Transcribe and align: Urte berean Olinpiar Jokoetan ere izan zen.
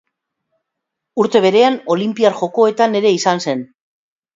Urte 1.25 1.43
berean 1.47 1.79
Olinpiar 1.97 2.39
Jokoetan 2.43 3.03
ere 3.05 3.17
izan 3.23 3.49
zen. 3.51 3.69